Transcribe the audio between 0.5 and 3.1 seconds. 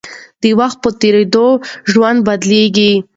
وخت په تېرېدو ژوند بدلېږي.